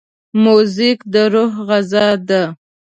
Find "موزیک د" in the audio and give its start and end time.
0.43-1.15